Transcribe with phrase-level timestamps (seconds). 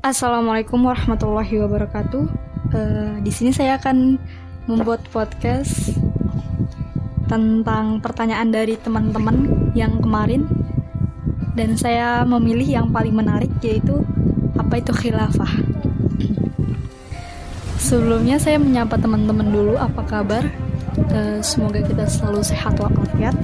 [0.00, 2.24] Assalamualaikum warahmatullahi wabarakatuh.
[2.72, 4.16] Uh, di sini saya akan
[4.64, 5.92] membuat podcast
[7.28, 10.48] tentang pertanyaan dari teman-teman yang kemarin
[11.52, 14.00] dan saya memilih yang paling menarik yaitu
[14.56, 15.52] apa itu khilafah.
[17.76, 20.48] Sebelumnya saya menyapa teman-teman dulu apa kabar?
[21.12, 23.36] Uh, semoga kita selalu sehat walafiat.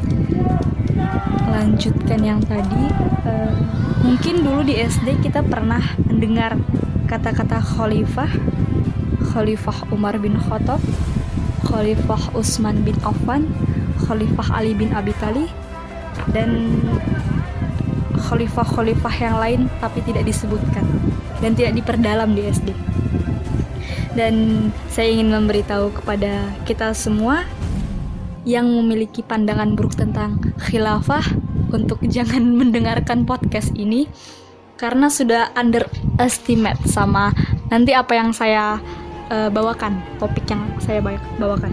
[1.52, 2.88] Lanjutkan yang tadi.
[3.28, 3.52] Uh,
[4.06, 6.54] Mungkin dulu di SD kita pernah mendengar
[7.10, 8.30] kata-kata khalifah,
[9.34, 10.78] Khalifah Umar bin Khattab,
[11.66, 13.50] Khalifah Utsman bin Affan,
[14.06, 15.50] Khalifah Ali bin Abi Thalib,
[16.30, 16.78] dan
[18.14, 20.86] khalifah-khalifah yang lain tapi tidak disebutkan
[21.42, 22.70] dan tidak diperdalam di SD.
[24.14, 24.34] Dan
[24.86, 27.42] saya ingin memberitahu kepada kita semua
[28.46, 31.26] yang memiliki pandangan buruk tentang khilafah
[31.72, 34.06] untuk jangan mendengarkan podcast ini
[34.76, 37.32] karena sudah underestimate sama
[37.72, 38.76] nanti apa yang saya
[39.32, 41.00] uh, bawakan, topik yang saya
[41.40, 41.72] bawakan.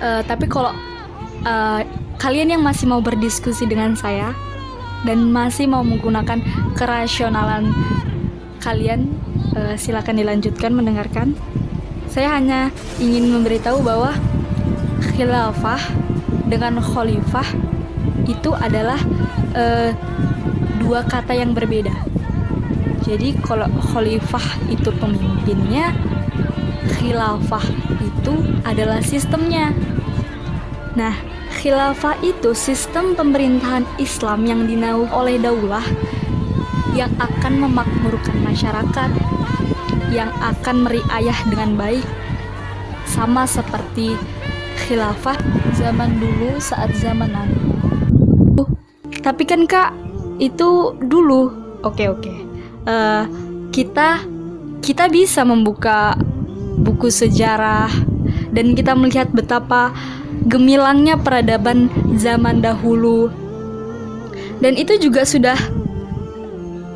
[0.00, 0.74] Uh, tapi kalau
[1.46, 1.80] uh,
[2.18, 4.34] kalian yang masih mau berdiskusi dengan saya
[5.06, 6.42] dan masih mau menggunakan
[6.76, 7.72] kerasionalan
[8.60, 9.08] kalian,
[9.56, 11.32] uh, silakan dilanjutkan mendengarkan.
[12.10, 14.10] Saya hanya ingin memberitahu bahwa
[15.14, 15.78] khilafah
[16.50, 17.46] dengan khalifah
[18.26, 18.98] itu adalah
[19.56, 19.90] uh,
[20.80, 21.92] dua kata yang berbeda.
[23.04, 25.94] Jadi kalau khalifah itu pemimpinnya,
[27.00, 27.64] khilafah
[28.02, 29.72] itu adalah sistemnya.
[30.94, 31.16] Nah,
[31.60, 35.84] khilafah itu sistem pemerintahan Islam yang dinaungi oleh daulah
[36.94, 39.10] yang akan memakmurkan masyarakat,
[40.10, 42.06] yang akan meriayah dengan baik,
[43.06, 44.18] sama seperti
[44.86, 45.38] khilafah
[45.78, 47.58] zaman dulu saat zaman Nabi.
[49.20, 49.92] Tapi kan kak
[50.40, 51.52] itu dulu.
[51.84, 52.32] Oke oke.
[52.88, 53.24] Uh,
[53.70, 54.24] kita
[54.80, 56.16] kita bisa membuka
[56.80, 57.92] buku sejarah
[58.50, 59.92] dan kita melihat betapa
[60.48, 63.28] gemilangnya peradaban zaman dahulu.
[64.60, 65.56] Dan itu juga sudah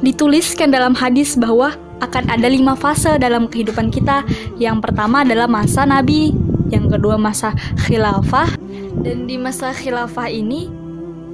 [0.04, 1.72] dituliskan dalam hadis bahwa
[2.04, 4.24] akan ada lima fase dalam kehidupan kita.
[4.60, 6.36] Yang pertama adalah masa Nabi,
[6.68, 7.56] yang kedua masa
[7.88, 8.52] khilafah,
[9.00, 10.68] dan di masa khilafah ini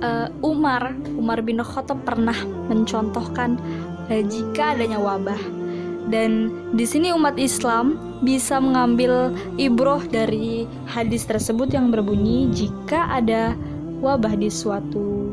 [0.02, 2.36] uh, Umar Umar bin Khattab pernah
[2.68, 3.56] mencontohkan
[4.08, 5.40] uh, jika adanya wabah.
[6.10, 7.94] Dan di sini umat Islam
[8.26, 13.54] bisa mengambil ibroh dari hadis tersebut yang berbunyi jika ada
[14.02, 15.30] wabah di suatu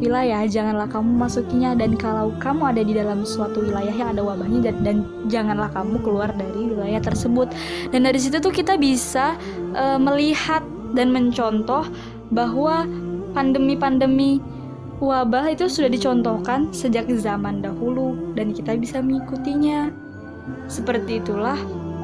[0.00, 1.74] wilayah janganlah kamu masukinya.
[1.74, 4.96] Dan kalau kamu ada di dalam suatu wilayah yang ada wabahnya dan, dan
[5.28, 7.50] janganlah kamu keluar dari wilayah tersebut.
[7.90, 9.34] Dan dari situ tuh kita bisa
[9.74, 10.62] uh, melihat
[10.94, 11.86] dan mencontoh
[12.30, 12.86] bahwa
[13.32, 14.42] pandemi-pandemi
[15.00, 19.88] wabah itu sudah dicontohkan sejak zaman dahulu dan kita bisa mengikutinya.
[20.68, 21.56] Seperti itulah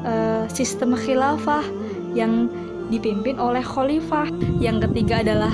[0.03, 1.63] uh, sistem khilafah
[2.17, 2.49] yang
[2.89, 4.27] dipimpin oleh khalifah.
[4.57, 5.53] Yang ketiga adalah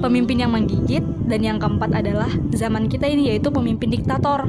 [0.00, 4.48] pemimpin yang menggigit dan yang keempat adalah zaman kita ini yaitu pemimpin diktator.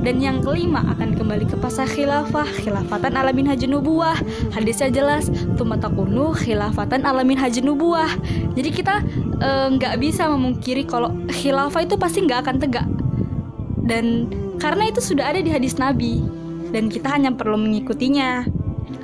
[0.00, 4.16] Dan yang kelima akan kembali ke pasar khilafah khilafatan alamin haji nubuah
[4.48, 5.28] hadisnya jelas
[5.60, 8.08] tumatakunu khilafatan alamin haji nubuah
[8.56, 8.94] jadi kita
[9.40, 12.88] eh, nggak e, bisa memungkiri kalau khilafah itu pasti nggak akan tegak.
[13.80, 14.30] Dan
[14.60, 16.22] karena itu sudah ada di hadis nabi
[16.70, 18.46] dan kita hanya perlu mengikutinya.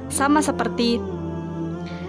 [0.06, 1.02] Sama seperti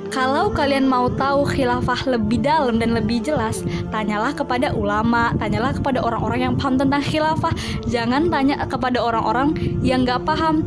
[0.09, 3.63] kalau kalian mau tahu khilafah lebih dalam dan lebih jelas,
[3.93, 7.53] tanyalah kepada ulama, tanyalah kepada orang-orang yang paham tentang khilafah.
[7.87, 9.53] Jangan tanya kepada orang-orang
[9.83, 10.63] yang gak paham.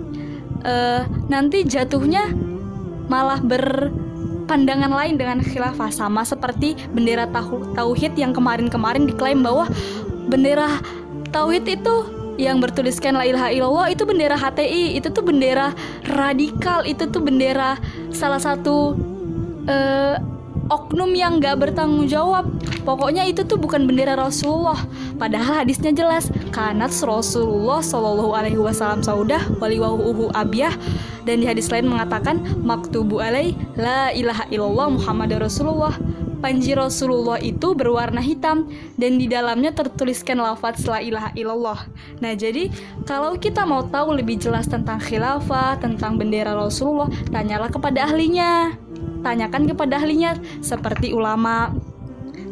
[0.60, 2.36] Uh, nanti jatuhnya
[3.08, 7.24] malah berpandangan lain dengan khilafah sama seperti bendera
[7.74, 9.66] tauhid yang kemarin-kemarin diklaim bahwa
[10.28, 10.78] bendera
[11.32, 11.96] tauhid itu
[12.40, 15.76] yang bertuliskan la ilaha illallah itu bendera HTI itu tuh bendera
[16.08, 17.76] radikal itu tuh bendera
[18.12, 18.96] salah satu
[19.68, 20.16] uh,
[20.70, 22.46] oknum yang gak bertanggung jawab.
[22.86, 24.78] Pokoknya itu tuh bukan bendera Rasulullah.
[25.18, 26.30] Padahal hadisnya jelas.
[26.54, 30.72] Kanat Rasulullah Shallallahu Alaihi Wasallam saudah waliwahu abiyah
[31.28, 35.94] dan di hadis lain mengatakan maktubu alaih la ilaha illallah Muhammad Rasulullah
[36.40, 41.84] panji Rasulullah itu berwarna hitam dan di dalamnya tertuliskan lafaz la ilaha illallah.
[42.24, 42.72] Nah, jadi
[43.04, 48.74] kalau kita mau tahu lebih jelas tentang khilafah, tentang bendera Rasulullah, tanyalah kepada ahlinya.
[49.20, 51.72] Tanyakan kepada ahlinya seperti ulama.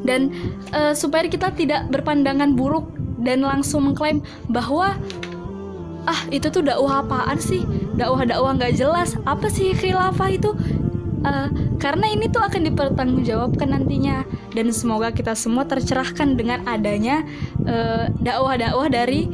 [0.05, 0.31] Dan
[0.71, 4.95] e, supaya kita tidak berpandangan buruk dan langsung mengklaim bahwa
[6.07, 7.67] ah itu tuh dakwah apaan sih?
[7.99, 9.19] Dakwah-dakwah nggak jelas.
[9.27, 10.55] Apa sih khilafah itu?
[11.19, 11.51] Uh,
[11.83, 14.23] karena ini tuh akan dipertanggungjawabkan nantinya.
[14.55, 17.27] Dan semoga kita semua tercerahkan dengan adanya
[18.23, 19.27] dakwah dakwah-dakwah dari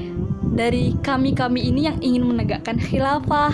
[0.54, 3.52] dari kami-kami ini yang ingin menegakkan khilafah.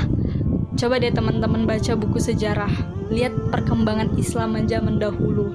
[0.79, 2.71] Coba deh teman-teman baca buku sejarah,
[3.11, 5.53] lihat perkembangan Islam zaman dahulu.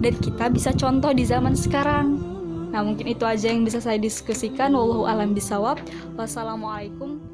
[0.00, 2.16] Dan kita bisa contoh di zaman sekarang.
[2.72, 4.72] Nah, mungkin itu aja yang bisa saya diskusikan.
[4.76, 5.80] Wallahu alam bisawab.
[6.18, 7.25] Wassalamualaikum